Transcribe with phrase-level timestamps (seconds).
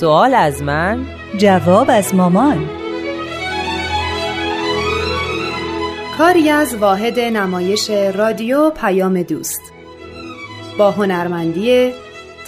[0.00, 1.06] سوال از من؟
[1.38, 2.68] جواب از مامان.
[6.18, 9.60] کاری از واحد نمایش رادیو پیام دوست.
[10.78, 11.92] با هنرمندی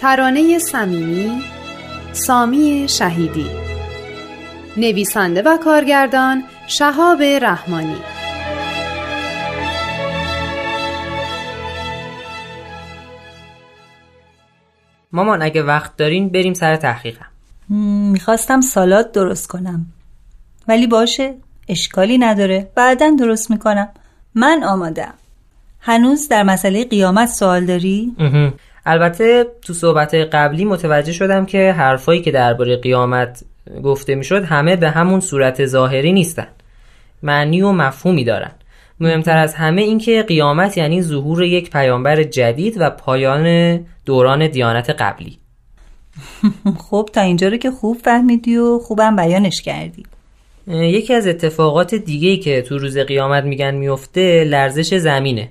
[0.01, 1.43] ترانه صمیمی
[2.13, 3.47] سامی شهیدی.
[4.77, 7.97] نویسنده و کارگردان شهاب رحمانی.
[15.13, 17.30] مامان اگه وقت دارین بریم سر تحقیقم.
[17.71, 19.87] می‌خواستم سالاد درست کنم.
[20.69, 21.35] ولی باشه
[21.69, 22.71] اشکالی نداره.
[22.75, 23.89] بعدا درست می‌کنم.
[24.35, 25.15] من آمادم
[25.81, 28.13] هنوز در مسئله قیامت سوال داری؟
[28.87, 33.45] البته تو صحبت قبلی متوجه شدم که حرفایی که درباره قیامت
[33.85, 36.47] گفته می‌شد همه به همون صورت ظاهری نیستن.
[37.23, 38.53] معنی و مفهومی دارن.
[39.01, 43.77] مهمتر از همه اینکه قیامت یعنی ظهور یک پیامبر جدید و پایان
[44.07, 45.39] دوران دیانت قبلی.
[46.79, 50.03] خب تا اینجا رو که خوب فهمیدی و خوبم بیانش کردی.
[50.67, 55.51] یکی از اتفاقات دیگهی که تو روز قیامت میگن میفته لرزش زمینه.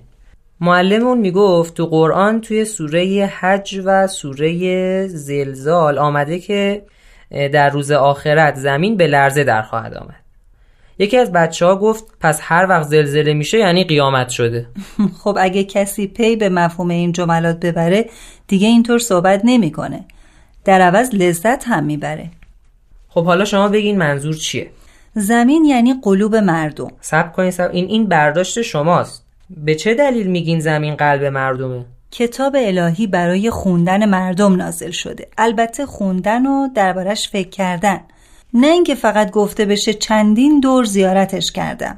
[0.62, 6.82] معلمون می‌گفت تو قرآن توی سوره حج و سوره زلزال آمده که
[7.32, 10.24] در روز آخرت زمین به لرزه در خواهد آمد.
[11.00, 14.68] یکی از بچه ها گفت پس هر وقت زلزله میشه یعنی قیامت شده.
[15.24, 18.06] خب اگه کسی پی به مفهوم این جملات ببره
[18.48, 20.06] دیگه اینطور صحبت نمی‌کنه.
[20.70, 22.30] در عوض لذت هم می‌بره.
[23.10, 24.70] خب حالا شما بگین منظور چیه؟
[25.14, 26.88] زمین یعنی قلوب مردم.
[27.02, 27.70] سب کنید سب...
[27.74, 29.26] این این برداشت شماست.
[29.50, 35.28] به چه دلیل میگین زمین قلب مردمه؟ کتاب الهی برای خوندن مردم نازل شده.
[35.38, 38.00] البته خوندن و دربارش فکر کردن.
[38.54, 41.98] نه اینکه فقط گفته بشه چندین دور زیارتش کردم.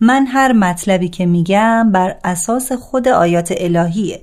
[0.00, 4.22] من هر مطلبی که میگم بر اساس خود آیات الهیه.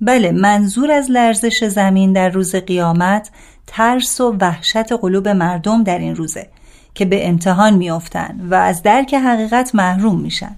[0.00, 3.30] بله منظور از لرزش زمین در روز قیامت
[3.66, 6.48] ترس و وحشت قلوب مردم در این روزه
[6.94, 10.56] که به امتحان میافتن و از درک حقیقت محروم میشن.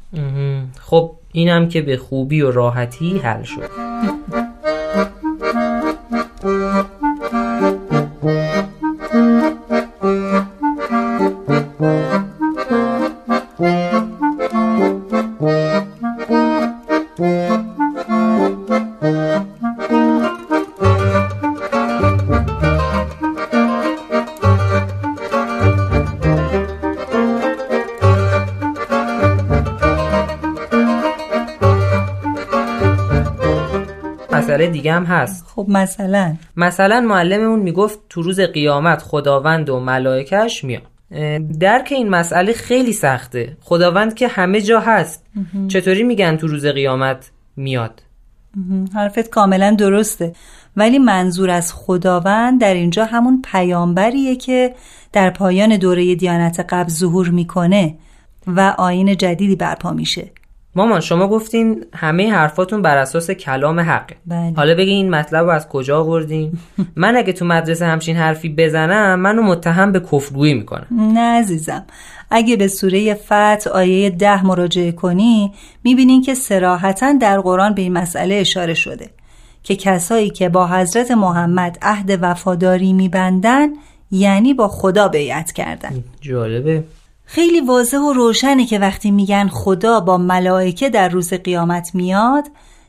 [0.81, 3.71] خب اینم که به خوبی و راحتی حل شد.
[34.77, 35.45] دیگه هم هست.
[35.55, 36.37] خب مثلا.
[36.57, 40.83] مثلا معلممون می‌گفت تو روز قیامت خداوند و ملائکش میان
[41.61, 43.57] درک این مسئله خیلی سخته.
[43.61, 45.27] خداوند که همه جا هست.
[45.69, 48.03] چطوری میگن تو روز قیامت میاد؟
[48.95, 50.33] حرفت کاملا درسته.
[50.77, 54.75] ولی منظور از خداوند در اینجا همون پیامبریه که
[55.13, 57.95] در پایان دوره دیانت قبل ظهور می‌کنه
[58.47, 60.31] و آین جدیدی برپا میشه.
[60.77, 64.17] مامان شما گفتین همه حرفاتون بر اساس کلام حقه.
[64.27, 64.53] بله.
[64.57, 66.53] حالا بگین این مطلب رو از کجا آوردین؟
[66.97, 71.85] من اگه تو مدرسه همچین حرفی بزنم منو متهم به کفرگویی می‌کنم نه عزیزم.
[72.31, 75.53] اگه به سوره فتح آیه ده مراجعه کنی
[75.85, 79.11] می‌بینین که سراحتا در قرآن به این مسئله اشاره شده
[79.63, 83.69] که کسایی که با حضرت محمد عهد وفاداری میبندن
[84.11, 86.05] یعنی با خدا بیعت کردن.
[86.21, 86.85] جالبه.
[87.27, 92.45] خیلی واضح و روشنه که وقتی میگن خدا با ملائکه در روز قیامت میاد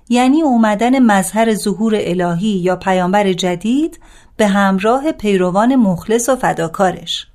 [0.10, 4.00] یعنی اومدن مظهر ظهور الهی یا پیامبر جدید
[4.38, 7.28] به همراه پیروان مخلص و فداکارش.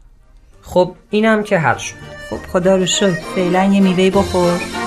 [0.62, 1.94] خب اینم که حل شد.
[2.30, 4.81] خب خدا رو شکر فعلا یه میوه بخور.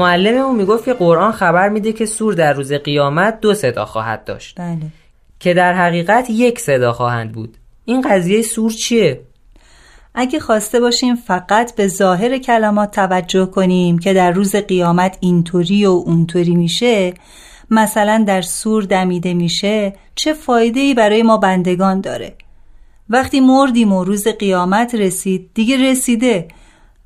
[0.00, 4.60] معلممون می‌گفت که قرآن خبر میده که سور در روز قیامت دو صدا خواهد داشت.
[4.60, 4.86] بله.
[5.40, 7.56] که در حقیقت یک صدا خواهند بود.
[7.84, 9.20] این قضیه سور چیه؟
[10.14, 15.90] اگه خواسته باشیم فقط به ظاهر کلمات توجه کنیم که در روز قیامت اینطوری و
[15.90, 17.14] اونطوری میشه
[17.70, 22.34] مثلا در سور دمیده میشه چه فایده ای برای ما بندگان داره؟
[23.10, 26.48] وقتی مردیم و روز قیامت رسید دیگه رسیده.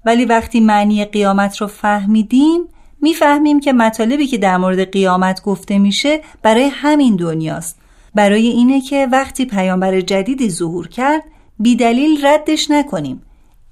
[0.05, 2.61] ولی وقتی معنی قیامت رو فهمیدیم
[3.04, 7.78] می‌فهمیم که مطالبی که در مورد قیامت گفته میشه برای همین دنیاست.
[8.14, 11.22] برای اینه که وقتی پیامبر جدیدی ظهور کرد
[11.58, 13.22] بیدلیل ردش نکنیم.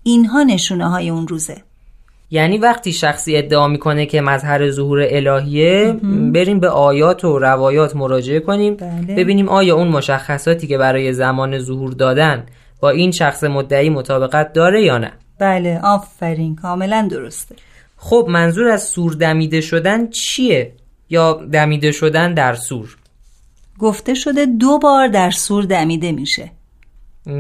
[0.02, 1.56] اینها نشونه های اون روزه.
[2.31, 5.93] یعنی وقتی شخصی ادعا می‌کنه که مظهر ظهور الهیه
[6.35, 8.75] بریم به آیات و روایات مراجعه کنیم.
[8.75, 9.14] بله.
[9.14, 12.46] ببینیم آیا اون مشخصاتی که برای زمان ظهور دادن
[12.81, 15.12] با این شخص مدعی مطابقت داره یا نه.
[15.38, 17.55] بله آفرین کاملا درسته.
[18.04, 20.72] خب منظور از سور دمیده شدن چیه
[21.10, 22.96] یا دمیده شدن در سور؟
[23.78, 26.50] گفته شده دو بار در سور دمیده میشه.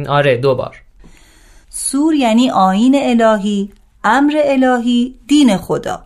[0.08, 0.82] آره دو بار.
[1.68, 3.70] سور یعنی آین الهی
[4.04, 6.02] امر الهی دین خدا.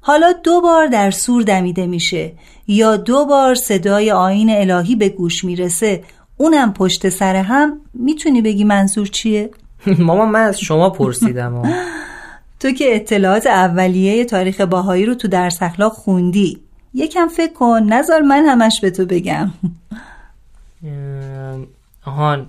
[0.00, 2.32] حالا دو بار در سور دمیده میشه
[2.66, 6.04] یا دو بار صدای آین الهی به گوش می‌رسه
[6.36, 7.80] اونم پشت سر هم.
[7.94, 9.50] می‌تونی بگی منظور چیه؟
[9.98, 11.62] ماما من از شما پرسیدم.
[12.60, 16.60] تو که اطلاعات اولیه تاریخ باهایی رو تو درس اخلاق خوندی.
[16.94, 19.50] یکم فکر کن نظر من همش به تو بگم.
[22.06, 22.46] آهان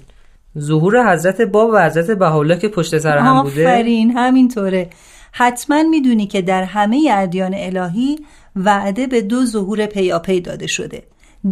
[0.59, 4.89] ظهور حضرت باب و حضرت بهاءالله که پشت سر هم بوده؟ آفرین همینطوره.
[5.31, 8.19] حتما می‌دونی که در همه ادیان الهی
[8.55, 11.03] وعده به دو ظهور پیاپی داده شده.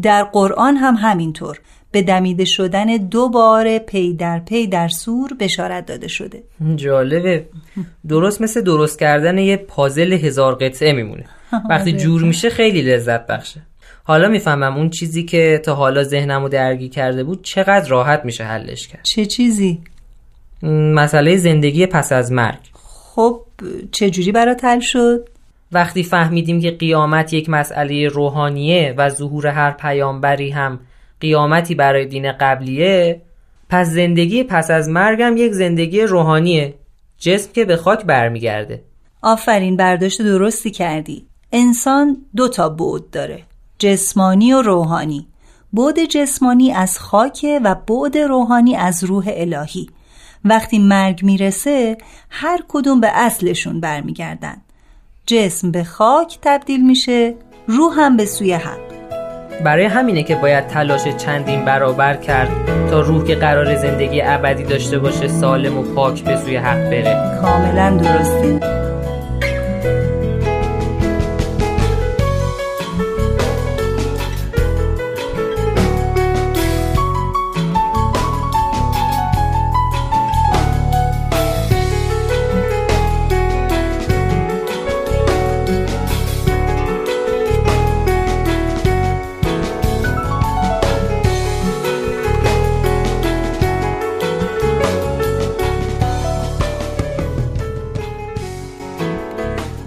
[0.01, 1.59] در قرآن هم همینطور.
[1.95, 6.43] به دمیده شدن دو بار پی در پی در سور بشارت داده شده.
[6.75, 7.45] جالبه.
[8.07, 11.25] درست مثل درست کردن یه پازل هزار قطعه میمونه.
[11.69, 13.61] وقتی جور میشه خیلی لذت بخشه.
[14.03, 18.87] حالا می‌فهمم اون چیزی که تا حالا ذهنمو درگیر کرده بود چقدر راحت میشه حلش
[18.87, 19.03] کرد.
[19.03, 19.81] چه چیزی؟
[20.93, 22.59] مسئله زندگی پس از مرگ.
[22.73, 23.41] خب
[23.91, 25.29] چجوری برات حل شد؟
[25.71, 30.79] وقتی فهمیدیم که قیامت یک مسئله روحانیه و ظهور هر پیامبری هم
[31.19, 33.21] قیامتی برای دین قبلیه
[33.69, 36.73] پس زندگی پس از مرگم یک زندگی روحانیه
[37.17, 38.83] جسم که به خاک برمیگرده.
[39.21, 41.25] آفرین برداشت درستی کردی.
[41.51, 43.43] انسان دو تا بود داره
[43.79, 45.27] جسمانی و روحانی.
[45.71, 49.89] بود جسمانی از خاکه و بود روحانی از روح الهی.
[50.45, 51.97] وقتی مرگ می‌رسه
[52.29, 54.57] هر کدوم به اصلشون برمیگردن.
[55.25, 57.35] جسم به خاک تبدیل میشه
[57.67, 59.04] روح هم به سوی حق.
[59.63, 62.49] برای همینه که باید تلاش چندین برابر کرد
[62.89, 67.41] تا روح که قرار زندگی ابدی داشته باشه سالم و پاک به سوی حق بره.
[67.41, 68.84] کاملا درسته.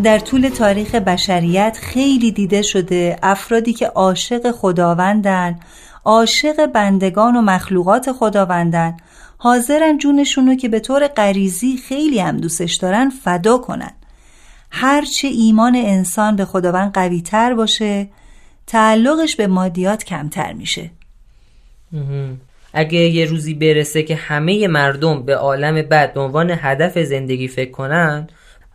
[0.02, 5.58] در طول تاریخ بشریت خیلی دیده شده افرادی که عاشق خداوندن
[6.04, 8.96] عاشق بندگان و مخلوقات خداوندن.
[9.38, 13.92] حاضرن جونشونو که به طور غریزی خیلی هم دوستش دارن فدا کنن.
[14.70, 18.08] هرچه ایمان انسان به خداوند قوی تر باشه
[18.66, 20.90] تعلقش به مادیات کمتر میشه.
[22.72, 27.70] اگه یه روزی برسه که همه مردم به عالم بعد به عنوان هدف زندگی فکر
[27.70, 28.28] کنن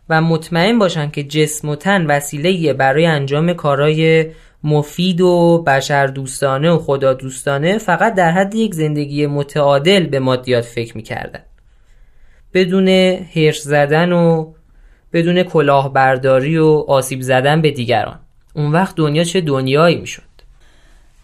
[0.08, 4.26] و مطمئن باشن که جسم و تن وسیله برای انجام کارهای
[4.64, 10.64] مفید و بشر دوستانه و خدا دوستانه فقط در حد یک زندگی متعادل به مادیات
[10.64, 11.40] فکر می‌کردن.
[12.54, 12.88] بدون
[13.34, 14.52] هرش زدن و
[15.12, 18.20] بدون کلاهبرداری و آسیب زدن به دیگران.
[18.54, 20.22] اون وقت دنیا چه دنیایی می‌شد؟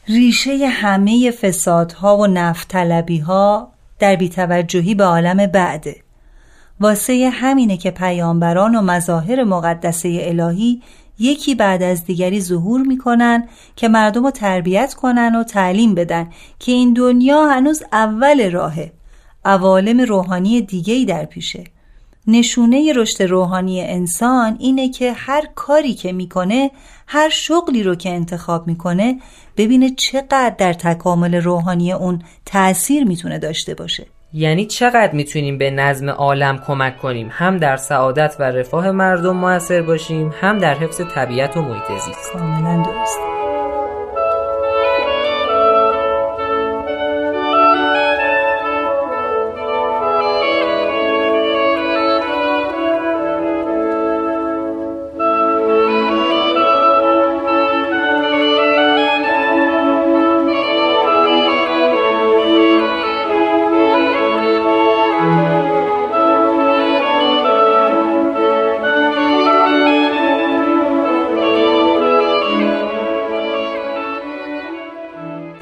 [0.08, 2.74] ریشه همه فسادها و نفت
[3.26, 5.96] ها در بیتوجهی به عالم بعده.
[6.80, 10.82] واسه همینه که پیامبران و مظاهر مقدسه الهی
[11.18, 16.72] یکی بعد از دیگری ظهور می‌کنن که مردم رو تربیت کنن و تعلیم بدن که
[16.72, 18.92] این دنیا هنوز اول راهه.
[19.44, 21.64] عوالم روحانی دیگهی در پیشه.
[22.26, 26.70] نشونه رشد روحانی انسان اینه که هر کاری که می‌کنه
[27.06, 29.20] هر شغلی رو که انتخاب می‌کنه
[29.56, 34.06] ببینه چقدر در تکامل روحانی اون تأثیر می‌تونه داشته باشه.
[34.32, 39.82] یعنی چقدر می‌تونیم به نظم عالم کمک کنیم؟ هم در سعادت و رفاه مردم موثر
[39.82, 42.32] باشیم هم در حفظ طبیعت و محیط زیست.
[42.32, 43.39] کاملا درست.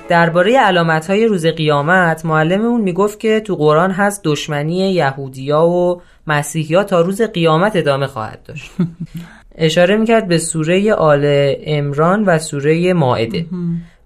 [0.09, 6.85] درباره علامت های روز قیامت معلممون می‌گفت که تو قرآن هست دشمنی یهودیا و مسیحیا
[6.85, 8.71] تا روز قیامت ادامه خواهد داشت.
[9.59, 13.47] اشاره می‌کرد به سوره آل امران و سوره ماعده.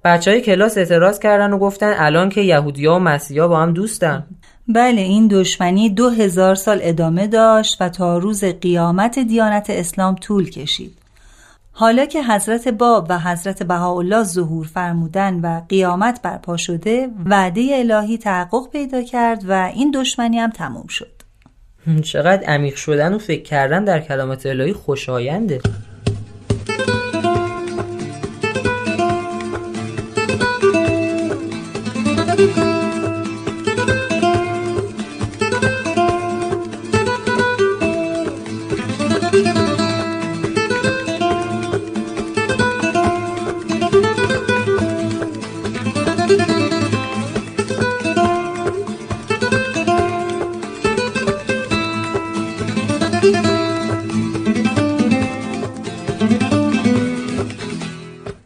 [0.05, 4.27] بچه های کلاس اعتراض کردن و گفتن الان که یهودیا و مسیحا با هم دوستن.
[4.69, 10.51] بله این دشمنی دو هزار سال ادامه داشت و تا روز قیامت دیانت اسلام طول
[10.51, 11.02] کشید.
[11.73, 18.19] حالا که حضرت باب و حضرت بهاءالله ظهور فرمودن و قیامت برپا شده وعده الهی
[18.19, 21.23] تحقق پیدا کرد و این دشمنی هم تموم شد.
[22.05, 25.61] چقدر عمیق شدن و فکر کردن در کلامت الهی خوشاینده.